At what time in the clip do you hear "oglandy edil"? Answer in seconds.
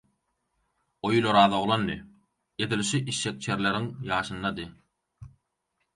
1.57-2.81